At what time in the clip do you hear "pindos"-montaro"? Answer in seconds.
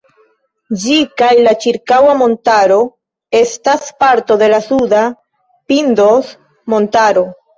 5.73-7.27